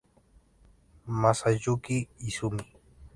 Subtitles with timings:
[1.21, 1.97] Masayuki
[2.27, 2.63] Izumi